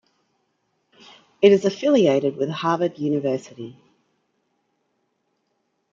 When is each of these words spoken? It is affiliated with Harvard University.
It 1.43 1.51
is 1.51 1.63
affiliated 1.63 2.35
with 2.35 2.49
Harvard 2.49 2.97
University. 2.97 3.77